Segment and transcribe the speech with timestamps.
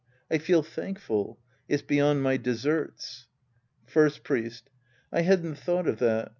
[0.31, 1.37] I feel thankful.
[1.69, 3.27] It's beyond my deserts.
[3.85, 4.67] First Priest.
[5.11, 6.29] I hadn't thought of that.